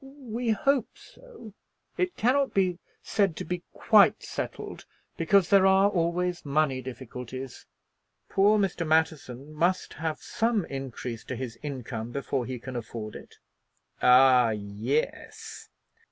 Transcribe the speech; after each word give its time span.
"We 0.03 0.49
hope 0.49 0.97
so. 0.97 1.53
It 1.95 2.17
cannot 2.17 2.55
be 2.55 2.79
said 3.03 3.35
to 3.35 3.45
be 3.45 3.61
quite 3.71 4.23
settled, 4.23 4.85
because 5.15 5.51
there 5.51 5.67
are 5.67 5.91
always 5.91 6.43
money 6.43 6.81
difficulties. 6.81 7.67
Poor 8.27 8.57
Mr. 8.57 8.81
Matterson 8.87 9.53
must 9.53 9.93
have 9.93 10.17
some 10.19 10.65
increase 10.65 11.23
to 11.25 11.35
his 11.35 11.59
income 11.61 12.11
before 12.11 12.47
he 12.47 12.57
can 12.57 12.75
afford 12.75 13.15
it." 13.15 13.35
"Ah, 14.01 14.49
yes!" 14.49 15.69